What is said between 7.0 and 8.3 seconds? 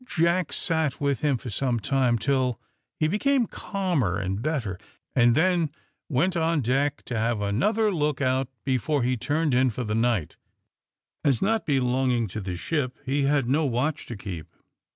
to have another look